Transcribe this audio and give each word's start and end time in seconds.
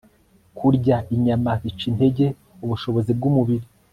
Kurya 0.57 0.97
inyama 1.15 1.51
bica 1.61 1.85
intege 1.91 2.25
ubushobozi 2.63 3.11
bwumubiri 3.17 3.65